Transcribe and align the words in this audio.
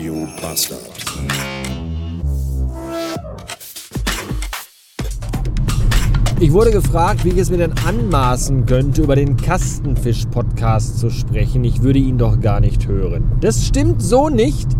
Radio 0.00 0.26
Bastard. 0.40 0.80
Ich 6.40 6.50
wurde 6.50 6.70
gefragt, 6.70 7.22
wie 7.26 7.28
ich 7.28 7.36
es 7.36 7.50
mir 7.50 7.58
denn 7.58 7.74
anmaßen 7.86 8.64
könnte, 8.64 9.02
über 9.02 9.14
den 9.14 9.36
Kastenfisch-Podcast 9.36 10.98
zu 10.98 11.10
sprechen. 11.10 11.64
Ich 11.64 11.82
würde 11.82 11.98
ihn 11.98 12.16
doch 12.16 12.40
gar 12.40 12.60
nicht 12.60 12.88
hören. 12.88 13.30
Das 13.42 13.66
stimmt 13.66 14.00
so 14.00 14.30
nicht. 14.30 14.70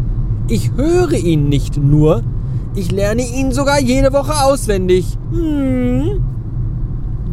Ich 0.48 0.72
höre 0.72 1.12
ihn 1.12 1.50
nicht 1.50 1.76
nur, 1.76 2.22
ich 2.74 2.90
lerne 2.90 3.20
ihn 3.20 3.52
sogar 3.52 3.78
jede 3.78 4.14
Woche 4.14 4.42
auswendig. 4.42 5.18
Hm. 5.32 6.24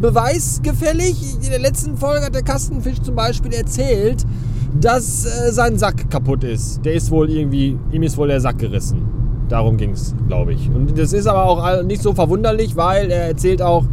Beweisgefällig. 0.02 1.36
In 1.42 1.50
der 1.52 1.60
letzten 1.60 1.96
Folge 1.96 2.26
hat 2.26 2.36
der 2.36 2.44
Kastenfisch 2.44 3.02
zum 3.02 3.16
Beispiel 3.16 3.54
erzählt, 3.54 4.26
dass 4.80 5.26
äh, 5.26 5.52
sein 5.52 5.78
Sack 5.78 6.10
kaputt 6.10 6.44
ist. 6.44 6.84
Der 6.86 6.94
ist 6.94 7.12
wohl 7.12 7.30
irgendwie, 7.30 7.78
ihm 7.92 8.04
ist 8.04 8.18
wohl 8.18 8.28
der 8.28 8.40
Sack 8.42 8.60
gerissen. 8.60 9.02
Darum 9.50 9.78
ging 9.78 9.92
es, 9.92 10.14
glaube 10.28 10.54
ich. 10.54 10.70
Und 10.70 10.98
das 10.98 11.14
ist 11.14 11.28
aber 11.28 11.46
auch 11.46 11.84
nicht 11.84 12.02
so 12.02 12.14
verwunderlich, 12.14 12.76
weil 12.76 13.10
er 13.10 13.28
erzählt 13.28 13.62
auch, 13.62 13.86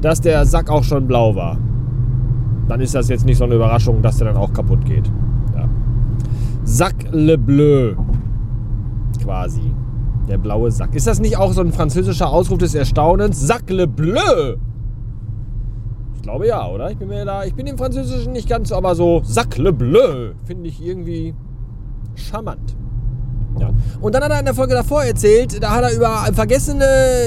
dass 0.00 0.20
der 0.20 0.44
Sack 0.46 0.70
auch 0.70 0.84
schon 0.84 1.06
blau 1.06 1.34
war. 1.34 1.58
Dann 2.68 2.80
ist 2.80 2.94
das 2.94 3.08
jetzt 3.08 3.26
nicht 3.26 3.38
so 3.38 3.44
eine 3.44 3.56
Überraschung, 3.56 4.00
dass 4.00 4.18
der 4.18 4.28
dann 4.28 4.36
auch 4.36 4.52
kaputt 4.52 4.84
geht. 4.84 5.06
Ja. 5.54 5.68
Sac 6.64 6.94
le 7.10 7.36
Bleu. 7.36 7.94
Quasi. 9.22 9.74
Der 10.28 10.38
blaue 10.38 10.70
Sack. 10.70 10.94
Ist 10.94 11.08
das 11.08 11.18
nicht 11.20 11.36
auch 11.36 11.52
so 11.52 11.60
ein 11.60 11.72
französischer 11.72 12.30
Ausruf 12.30 12.58
des 12.58 12.74
Erstaunens? 12.74 13.44
Sac 13.44 13.68
le 13.70 13.88
Bleu! 13.88 14.56
Ich 16.22 16.28
glaube 16.28 16.46
ja, 16.46 16.68
oder? 16.68 16.88
Ich 16.88 16.96
bin 16.96 17.08
mir 17.08 17.24
da, 17.24 17.42
ich 17.42 17.52
bin 17.52 17.66
im 17.66 17.76
Französischen 17.76 18.32
nicht 18.32 18.48
ganz 18.48 18.70
aber 18.70 18.94
so 18.94 19.22
Sac 19.24 19.58
le 19.58 19.72
Bleu 19.72 20.30
finde 20.44 20.68
ich 20.68 20.80
irgendwie 20.80 21.34
charmant. 22.14 22.76
Ja. 23.58 23.70
Und 24.00 24.14
dann 24.14 24.22
hat 24.22 24.30
er 24.30 24.38
in 24.38 24.44
der 24.44 24.54
Folge 24.54 24.72
davor 24.72 25.02
erzählt, 25.02 25.60
da 25.60 25.72
hat 25.72 25.82
er 25.82 25.92
über 25.92 26.28
vergessene 26.32 26.86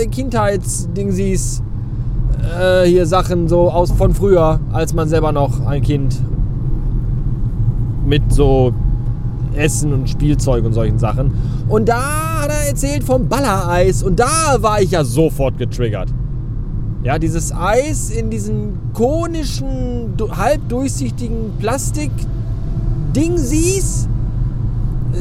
Kindheitsdingsies 0.09 1.61
äh, 2.57 2.85
hier 2.85 3.05
Sachen 3.05 3.49
so 3.49 3.69
aus 3.69 3.91
von 3.91 4.15
früher, 4.15 4.61
als 4.71 4.93
man 4.93 5.09
selber 5.09 5.33
noch 5.33 5.59
ein 5.65 5.81
Kind 5.81 6.17
mit 8.05 8.31
so 8.31 8.73
Essen 9.55 9.91
und 9.91 10.09
Spielzeug 10.09 10.63
und 10.63 10.71
solchen 10.71 10.99
Sachen. 10.99 11.33
Und 11.67 11.89
da 11.89 12.43
hat 12.43 12.49
er 12.49 12.69
erzählt 12.69 13.03
vom 13.03 13.27
Ballereis 13.27 14.03
und 14.03 14.21
da 14.21 14.55
war 14.59 14.81
ich 14.81 14.91
ja 14.91 15.03
sofort 15.03 15.57
getriggert. 15.57 16.07
Ja, 17.05 17.17
dieses 17.19 17.53
Eis 17.55 18.09
in 18.09 18.31
diesen 18.31 18.79
konischen, 18.93 20.15
halbdurchsichtigen 20.19 21.53
Plastik-Dingsies. 21.59 24.09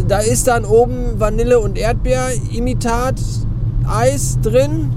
Da 0.08 0.20
ist 0.20 0.48
dann 0.48 0.64
oben 0.64 1.20
Vanille- 1.20 1.60
und 1.60 1.76
Erdbeer-Imitat-Eis 1.76 4.38
drin. 4.40 4.92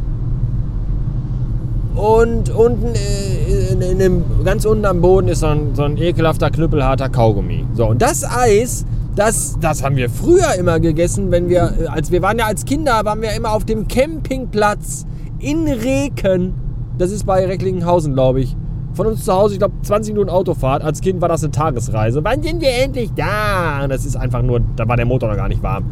Und 1.96 2.50
unten, 2.52 2.96
äh, 2.96 3.74
in, 3.74 3.82
in 3.82 4.00
dem, 4.00 4.24
ganz 4.46 4.64
unten 4.64 4.86
am 4.86 5.02
Boden 5.02 5.28
ist 5.28 5.42
so 5.42 5.48
ein, 5.48 5.76
so 5.76 5.84
ein 5.84 5.98
ekelhafter, 5.98 6.50
knüppelharter 6.50 7.10
Kaugummi. 7.10 7.66
So, 7.74 7.88
und 7.88 8.02
das 8.02 8.24
Eis, 8.24 8.86
das, 9.14 9.58
das 9.60 9.84
haben 9.84 9.98
wir 9.98 10.10
früher 10.10 10.56
immer 10.58 10.80
gegessen, 10.80 11.32
wenn 11.32 11.50
wir, 11.50 11.74
äh, 11.82 11.88
als 11.88 12.14
wir 12.14 12.22
waren 12.22 12.40
ja 12.40 12.46
als 12.46 12.64
Kinder, 12.64 13.04
waren 13.04 13.22
wir 13.22 13.34
immer 13.34 13.52
auf 13.52 13.66
dem 13.66 13.90
Campingplatz 13.90 15.06
in 15.40 15.68
Reken 15.68 16.54
das 16.98 17.12
ist 17.12 17.26
bei 17.26 17.46
Recklinghausen, 17.46 18.14
glaube 18.14 18.42
ich. 18.42 18.56
Von 18.94 19.08
uns 19.08 19.26
zu 19.26 19.34
Hause, 19.34 19.54
ich 19.54 19.60
glaube, 19.60 19.76
20 19.84 20.14
Minuten 20.14 20.32
Autofahrt. 20.32 20.84
Als 20.84 21.02
Kind 21.02 21.22
war 21.22 21.30
das 21.30 21.44
eine 21.44 21.52
Tagesreise. 21.52 22.24
Wann 22.24 22.42
sind 22.42 22.62
wir 22.62 22.72
endlich 22.84 23.12
da? 23.16 23.88
Das 23.88 24.06
ist 24.06 24.16
einfach 24.16 24.42
nur, 24.42 24.62
da 24.76 24.88
war 24.88 24.98
der 24.98 25.06
Motor 25.06 25.30
noch 25.30 25.36
gar 25.36 25.48
nicht 25.48 25.62
warm. 25.62 25.86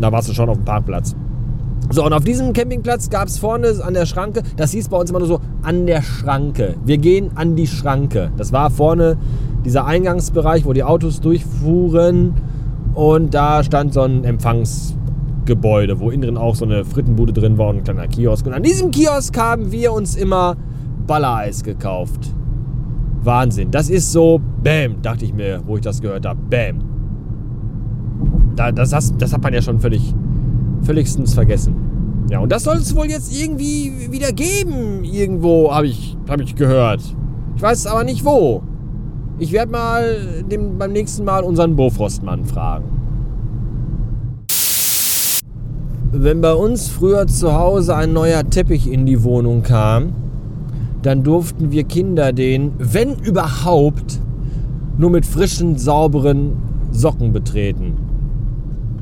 Da 0.00 0.10
warst 0.10 0.28
du 0.28 0.32
schon 0.32 0.48
auf 0.48 0.56
dem 0.56 0.64
Parkplatz. 0.64 1.14
So, 1.90 2.04
und 2.04 2.12
auf 2.12 2.24
diesem 2.24 2.52
Campingplatz 2.52 3.10
gab 3.10 3.28
es 3.28 3.38
vorne 3.38 3.72
an 3.80 3.94
der 3.94 4.06
Schranke, 4.06 4.42
das 4.56 4.72
hieß 4.72 4.88
bei 4.88 4.96
uns 4.96 5.10
immer 5.10 5.20
nur 5.20 5.28
so, 5.28 5.40
an 5.62 5.86
der 5.86 6.02
Schranke. 6.02 6.74
Wir 6.84 6.98
gehen 6.98 7.30
an 7.36 7.54
die 7.54 7.68
Schranke. 7.68 8.32
Das 8.36 8.52
war 8.52 8.70
vorne 8.70 9.16
dieser 9.64 9.86
Eingangsbereich, 9.86 10.64
wo 10.64 10.72
die 10.72 10.82
Autos 10.82 11.20
durchfuhren. 11.20 12.34
Und 12.94 13.34
da 13.34 13.62
stand 13.62 13.94
so 13.94 14.02
ein 14.02 14.24
Empfangs, 14.24 14.96
Gebäude, 15.46 15.98
wo 16.00 16.10
innen 16.10 16.22
drin 16.22 16.36
auch 16.36 16.54
so 16.54 16.64
eine 16.64 16.84
Frittenbude 16.84 17.32
drin 17.32 17.56
war 17.56 17.68
und 17.68 17.78
ein 17.78 17.84
kleiner 17.84 18.08
Kiosk. 18.08 18.46
Und 18.46 18.52
an 18.52 18.62
diesem 18.62 18.90
Kiosk 18.90 19.36
haben 19.38 19.72
wir 19.72 19.92
uns 19.92 20.16
immer 20.16 20.56
Ballereis 21.06 21.62
gekauft. 21.62 22.34
Wahnsinn. 23.22 23.70
Das 23.70 23.88
ist 23.88 24.12
so, 24.12 24.40
bam, 24.62 25.00
dachte 25.02 25.24
ich 25.24 25.32
mir, 25.32 25.62
wo 25.66 25.76
ich 25.76 25.82
das 25.82 26.00
gehört 26.00 26.26
habe. 26.26 26.38
Bam. 26.50 26.82
Da, 28.54 28.72
das, 28.72 28.90
das, 28.90 29.16
das 29.16 29.32
hat 29.32 29.42
man 29.42 29.52
ja 29.52 29.62
schon 29.62 29.80
völlig, 29.80 30.14
völligstens 30.82 31.34
vergessen. 31.34 31.74
Ja, 32.30 32.40
und 32.40 32.50
das 32.50 32.64
soll 32.64 32.76
es 32.76 32.94
wohl 32.94 33.06
jetzt 33.06 33.38
irgendwie 33.38 34.10
wieder 34.10 34.32
geben. 34.32 35.04
Irgendwo 35.04 35.72
habe 35.72 35.86
ich, 35.86 36.16
hab 36.28 36.40
ich 36.40 36.56
gehört. 36.56 37.02
Ich 37.54 37.62
weiß 37.62 37.86
aber 37.86 38.04
nicht 38.04 38.24
wo. 38.24 38.62
Ich 39.38 39.52
werde 39.52 39.70
mal 39.70 40.44
dem, 40.50 40.78
beim 40.78 40.92
nächsten 40.92 41.24
Mal 41.24 41.44
unseren 41.44 41.76
Bofrostmann 41.76 42.44
fragen. 42.44 42.84
Wenn 46.18 46.40
bei 46.40 46.54
uns 46.54 46.88
früher 46.88 47.26
zu 47.26 47.52
Hause 47.52 47.94
ein 47.94 48.14
neuer 48.14 48.48
Teppich 48.48 48.90
in 48.90 49.04
die 49.04 49.22
Wohnung 49.22 49.62
kam, 49.62 50.14
dann 51.02 51.22
durften 51.22 51.70
wir 51.72 51.84
Kinder 51.84 52.32
den, 52.32 52.72
wenn 52.78 53.16
überhaupt, 53.16 54.18
nur 54.96 55.10
mit 55.10 55.26
frischen, 55.26 55.76
sauberen 55.76 56.52
Socken 56.90 57.34
betreten. 57.34 57.96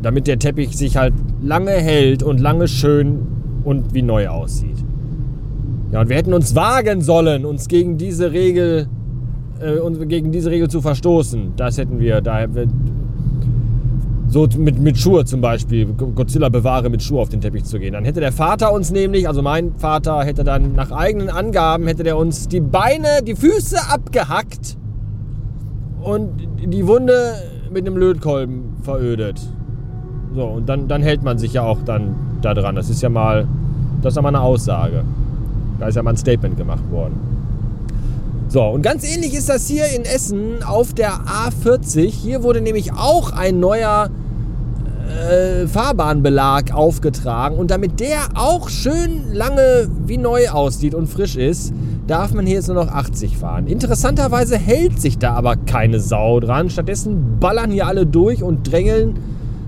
Damit 0.03 0.27
der 0.27 0.41
Teppich 0.41 0.77
sich 0.77 0.97
halt 0.97 1.15
lange 1.41 1.71
hält 1.71 2.25
und 2.25 2.41
lange 2.41 2.67
schön 2.67 3.21
und 3.63 3.95
wie 3.95 4.03
neu 4.03 4.27
aussieht. 4.27 4.85
Ja, 5.93 6.01
und 6.01 6.09
wir 6.09 6.17
hätten 6.17 6.35
uns 6.35 6.57
wagen 6.57 7.01
sollen, 7.01 7.45
uns 7.45 7.69
gegen 7.69 7.97
diese 7.97 8.33
Regel, 8.33 8.89
äh, 9.61 10.07
gegen 10.07 10.33
diese 10.33 10.51
Regel 10.51 10.69
zu 10.69 10.81
verstoßen. 10.81 11.53
Das 11.57 11.79
hätten 11.79 12.01
wir, 12.01 12.21
da 12.21 12.45
so 14.35 14.49
mit, 14.59 14.81
mit 14.81 14.99
Schuhe 14.99 15.25
zum 15.25 15.41
Beispiel, 15.41 15.87
Godzilla 15.87 16.49
bewahre 16.49 16.91
mit 16.91 17.05
Schuhe 17.05 17.21
auf 17.21 17.29
den 17.29 17.41
Teppich 17.41 17.63
zu 17.63 17.79
gehen. 17.79 17.93
Dann 17.93 18.05
hätte 18.05 18.19
der 18.19 18.33
Vater 18.33 18.73
uns 18.73 18.91
nämlich, 18.91 19.29
also 19.29 19.43
mein 19.43 19.77
Vater 19.77 20.25
hätte 20.25 20.43
dann 20.43 20.73
nach 20.73 20.91
eigenen 20.91 21.31
Angaben, 21.31 21.87
hätte 21.87 22.03
der 22.03 22.17
uns 22.17 22.49
die 22.49 22.59
Beine, 22.59 23.23
die 23.25 23.37
Füße 23.37 23.77
abgehackt 23.89 24.77
und 26.03 26.49
die 26.67 26.85
Wunde 26.85 27.35
mit 27.73 27.87
einem 27.87 27.97
Lötkolben 27.97 28.73
verödet. 28.83 29.41
So, 30.35 30.43
und 30.47 30.69
dann, 30.69 30.89
dann 30.89 31.01
hält 31.01 31.23
man 31.23 31.39
sich 31.39 31.53
ja 31.53 31.63
auch 31.63 31.83
dann 31.85 32.17
da 32.43 32.55
dran. 32.55 32.75
Das 32.75 32.91
ist 32.91 33.03
ja 33.03 33.11
mal, 33.11 33.47
das 34.03 34.15
ist 34.15 34.17
ja 34.17 34.23
mal 34.23 34.31
eine 34.31 34.41
Aussage. 34.41 35.05
Da 35.79 35.87
ist 35.87 35.95
ja 35.95 36.03
mal 36.03 36.11
ein 36.11 36.17
Statement 36.17 36.57
gemacht 36.57 36.91
worden. 36.91 37.21
So, 38.49 38.65
und 38.65 38.83
ganz 38.83 39.05
ähnlich 39.05 39.33
ist 39.33 39.49
das 39.49 39.69
hier 39.69 39.87
in 39.95 40.03
Essen 40.03 40.65
auf 40.65 40.93
der 40.93 41.21
A40. 41.21 42.11
Hier 42.11 42.43
wurde 42.43 42.61
nämlich 42.61 42.93
auch 42.93 43.31
ein 43.31 43.61
neuer 43.61 44.11
äh, 45.15 45.67
Fahrbahnbelag 45.67 46.73
aufgetragen. 46.73 47.57
Und 47.57 47.71
damit 47.71 48.01
der 48.01 48.19
auch 48.35 48.69
schön 48.69 49.33
lange 49.33 49.89
wie 50.07 50.19
neu 50.19 50.49
aussieht 50.49 50.95
und 50.95 51.07
frisch 51.07 51.37
ist, 51.37 51.73
darf 52.07 52.35
man 52.35 52.47
hier 52.47 52.57
jetzt 52.57 52.69
nur 52.69 52.77
noch 52.77 52.89
80 52.89 53.37
fahren. 53.37 53.67
Interessanterweise 53.67 54.59
hält 54.59 55.01
sich 55.01 55.19
da 55.19 55.33
aber 55.35 55.57
keine 55.57 56.01
Sau 56.01 56.41
dran. 56.41 56.71
Stattdessen 56.71 57.39
ballern 57.41 57.71
hier 57.71 57.87
alle 57.87 58.07
durch 58.07 58.43
und 58.43 58.71
drängeln, 58.71 59.19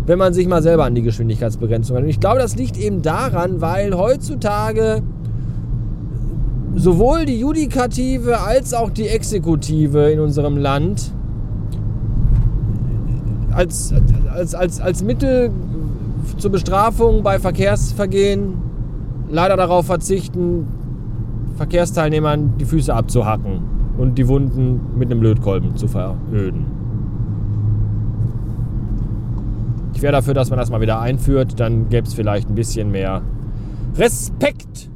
wenn 0.07 0.19
man 0.19 0.35
sich 0.35 0.47
mal 0.47 0.63
selber 0.63 0.85
an 0.85 0.95
die 0.95 1.03
Geschwindigkeitsbegrenzung 1.03 1.97
hält. 1.97 2.05
Und 2.05 2.11
ich 2.11 2.21
glaube, 2.21 2.39
das 2.39 2.57
liegt 2.57 2.77
eben 2.77 3.03
daran, 3.03 3.61
weil 3.61 3.97
heutzutage 3.97 5.03
sowohl 6.75 7.25
die 7.25 7.41
Judikative 7.41 8.41
als 8.41 8.75
auch 8.75 8.91
die 8.91 9.09
Exekutive 9.09 10.11
in 10.11 10.21
unserem 10.21 10.59
Land 10.59 11.13
als, 13.57 13.95
als, 14.33 14.55
als, 14.55 14.81
als 14.81 15.03
Mittel 15.03 15.51
zur 16.37 16.51
Bestrafung 16.51 17.23
bei 17.23 17.39
Verkehrsvergehen 17.39 18.55
leider 19.31 19.57
darauf 19.57 19.87
verzichten, 19.87 20.67
Verkehrsteilnehmern 21.57 22.59
die 22.59 22.67
Füße 22.67 22.93
abzuhacken 22.93 23.63
und 23.97 24.19
die 24.19 24.29
Wunden 24.29 24.99
mit 24.99 25.11
einem 25.11 25.23
Lötkolben 25.23 25.75
zu 25.77 25.89
veröden. 25.89 26.67
Ich 29.95 30.03
wäre 30.03 30.13
dafür, 30.13 30.35
dass 30.35 30.51
man 30.51 30.59
das 30.59 30.71
mal 30.71 30.83
wieder 30.83 31.01
einführt, 31.01 31.59
dann 31.59 31.89
gäbe 31.89 32.07
es 32.07 32.13
vielleicht 32.13 32.51
ein 32.51 32.55
bisschen 32.55 32.91
mehr 32.91 33.23
Respekt 33.97 34.91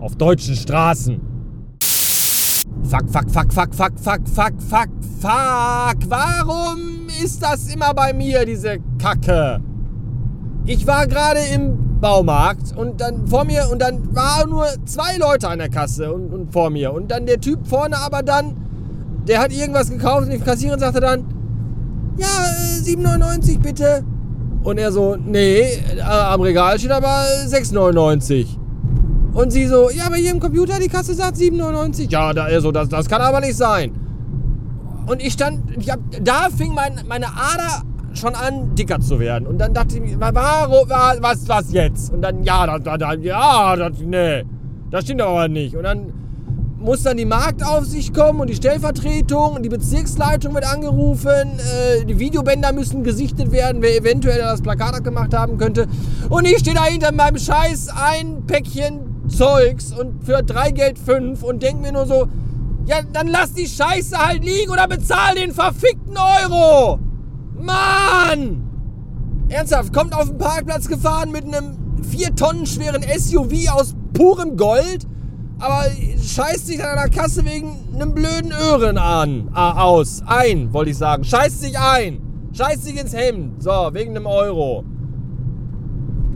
auf 0.00 0.16
deutschen 0.16 0.56
Straßen. 0.56 1.29
Fuck, 2.84 3.08
fuck, 3.10 3.30
fuck, 3.30 3.52
fuck, 3.52 3.74
fuck, 3.74 3.92
fuck, 3.98 4.20
fuck, 4.28 4.52
fuck, 4.68 4.88
fuck. 5.20 5.96
Warum 6.08 7.06
ist 7.22 7.42
das 7.42 7.72
immer 7.72 7.94
bei 7.94 8.12
mir, 8.12 8.44
diese 8.44 8.78
Kacke? 8.98 9.60
Ich 10.66 10.86
war 10.86 11.06
gerade 11.06 11.40
im 11.54 12.00
Baumarkt 12.00 12.76
und 12.76 13.00
dann 13.00 13.26
vor 13.26 13.44
mir 13.44 13.68
und 13.70 13.80
dann 13.80 14.14
waren 14.14 14.50
nur 14.50 14.66
zwei 14.86 15.16
Leute 15.18 15.48
an 15.48 15.58
der 15.58 15.68
Kasse 15.68 16.12
und, 16.12 16.32
und 16.32 16.52
vor 16.52 16.70
mir. 16.70 16.92
Und 16.92 17.10
dann 17.10 17.26
der 17.26 17.40
Typ 17.40 17.66
vorne 17.66 17.98
aber 17.98 18.22
dann, 18.22 18.56
der 19.28 19.40
hat 19.40 19.52
irgendwas 19.52 19.90
gekauft 19.90 20.24
und 20.24 20.30
die 20.30 20.38
Kassiererin 20.38 20.80
sagte 20.80 21.00
dann, 21.00 21.24
ja, 22.16 22.26
7,99 22.82 23.54
äh, 23.54 23.58
bitte. 23.58 24.04
Und 24.62 24.78
er 24.78 24.92
so, 24.92 25.16
nee, 25.16 25.60
äh, 25.96 26.00
am 26.00 26.40
Regal 26.40 26.78
steht 26.78 26.90
aber 26.90 27.24
6,99. 27.46 28.59
Und 29.32 29.52
sie 29.52 29.66
so, 29.66 29.90
ja, 29.90 30.06
aber 30.06 30.16
hier 30.16 30.32
im 30.32 30.40
Computer 30.40 30.78
die 30.78 30.88
Kasse 30.88 31.14
sagt 31.14 31.36
7,99. 31.36 32.10
Ja, 32.10 32.32
da, 32.32 32.44
also, 32.44 32.72
das, 32.72 32.88
das 32.88 33.08
kann 33.08 33.20
aber 33.20 33.40
nicht 33.40 33.56
sein. 33.56 33.92
Und 35.06 35.22
ich 35.22 35.32
stand, 35.32 35.76
ich 35.78 35.90
hab, 35.90 36.00
da 36.22 36.48
fing 36.56 36.74
mein, 36.74 37.00
meine 37.08 37.26
Ader 37.26 37.82
schon 38.14 38.34
an, 38.34 38.74
dicker 38.74 39.00
zu 39.00 39.20
werden. 39.20 39.46
Und 39.46 39.58
dann 39.58 39.72
dachte 39.72 39.96
ich 39.96 40.00
mir, 40.00 40.16
warum, 40.18 40.88
was, 40.88 41.48
was 41.48 41.72
jetzt? 41.72 42.12
Und 42.12 42.22
dann, 42.22 42.42
ja, 42.42 42.78
da, 42.78 42.96
da, 42.96 43.14
ja, 43.14 43.76
das, 43.76 43.92
nee, 44.00 44.44
das 44.90 45.04
stimmt 45.04 45.22
aber 45.22 45.48
nicht. 45.48 45.76
Und 45.76 45.84
dann 45.84 46.12
muss 46.80 47.02
dann 47.02 47.16
die 47.16 47.26
Marktaufsicht 47.26 48.14
kommen 48.14 48.40
und 48.40 48.48
die 48.48 48.54
Stellvertretung 48.54 49.52
und 49.54 49.62
die 49.62 49.68
Bezirksleitung 49.68 50.54
wird 50.54 50.64
angerufen. 50.64 51.28
Äh, 51.28 52.04
die 52.04 52.18
Videobänder 52.18 52.72
müssen 52.72 53.04
gesichtet 53.04 53.52
werden, 53.52 53.82
wer 53.82 53.96
eventuell 53.96 54.38
das 54.38 54.62
Plakat 54.62 55.04
gemacht 55.04 55.34
haben 55.34 55.58
könnte. 55.58 55.86
Und 56.30 56.46
ich 56.46 56.58
stehe 56.58 56.74
da 56.74 56.84
hinter 56.84 57.12
meinem 57.12 57.38
Scheiß 57.38 57.88
ein 57.88 58.44
Päckchen 58.46 59.09
Zeugs 59.30 59.92
und 59.92 60.24
für 60.24 60.42
drei 60.42 60.70
Geld 60.70 60.98
fünf 60.98 61.42
und 61.42 61.62
denke 61.62 61.82
mir 61.82 61.92
nur 61.92 62.06
so, 62.06 62.28
ja, 62.86 62.96
dann 63.12 63.28
lass 63.28 63.52
die 63.52 63.66
Scheiße 63.66 64.16
halt 64.16 64.44
liegen 64.44 64.70
oder 64.70 64.88
bezahl 64.88 65.34
den 65.34 65.52
verfickten 65.52 66.16
Euro. 66.16 66.98
Mann! 67.58 68.66
Ernsthaft, 69.48 69.92
kommt 69.92 70.14
auf 70.14 70.28
den 70.28 70.38
Parkplatz 70.38 70.88
gefahren 70.88 71.32
mit 71.32 71.44
einem 71.44 71.76
vier 72.02 72.34
Tonnen 72.34 72.66
schweren 72.66 73.02
SUV 73.02 73.70
aus 73.72 73.94
purem 74.12 74.56
Gold 74.56 75.06
aber 75.60 75.90
scheißt 76.18 76.66
sich 76.66 76.82
an 76.82 76.96
der 76.96 77.10
Kasse 77.10 77.44
wegen 77.44 77.76
einem 77.94 78.14
blöden 78.14 78.50
Öhren 78.50 78.96
an. 78.96 79.50
Ah, 79.52 79.82
aus. 79.82 80.22
Ein, 80.26 80.72
wollte 80.72 80.90
ich 80.90 80.96
sagen. 80.96 81.22
Scheißt 81.22 81.60
sich 81.60 81.78
ein. 81.78 82.48
Scheißt 82.52 82.84
sich 82.84 82.98
ins 82.98 83.14
Hemd. 83.14 83.62
So, 83.62 83.90
wegen 83.92 84.16
einem 84.16 84.26
Euro. 84.26 84.84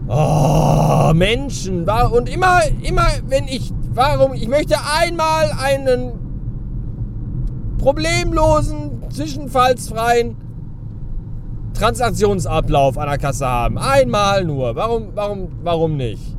Oh, 0.09 1.13
Menschen. 1.15 1.89
Und 1.89 2.29
immer, 2.29 2.61
immer, 2.83 3.07
wenn 3.27 3.49
ich. 3.49 3.73
Warum? 3.93 4.35
Ich 4.35 4.49
möchte 4.49 4.77
einmal 5.01 5.53
einen 5.53 6.13
problemlosen, 7.79 9.03
zwischenfallsfreien 9.11 10.37
Transaktionsablauf 11.75 12.99
an 12.99 13.09
der 13.09 13.19
Kasse 13.19 13.47
haben. 13.47 13.79
Einmal 13.79 14.45
nur. 14.45 14.75
Warum, 14.77 15.09
warum, 15.15 15.49
warum 15.63 15.97
nicht? 15.97 16.37